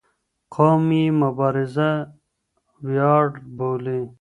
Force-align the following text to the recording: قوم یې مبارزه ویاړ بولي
قوم 0.55 0.83
یې 0.99 1.05
مبارزه 1.21 1.89
ویاړ 2.87 3.27
بولي 3.57 4.01